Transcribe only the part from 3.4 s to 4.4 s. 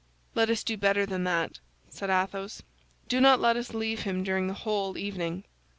us leave him